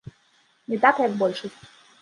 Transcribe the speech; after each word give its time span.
Не 0.73 0.81
так, 0.85 1.03
як 1.05 1.11
большасць. 1.23 1.61